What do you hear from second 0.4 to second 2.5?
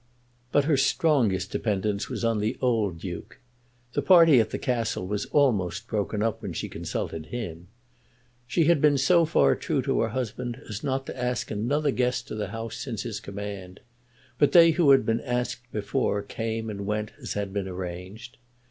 But her strongest dependence was on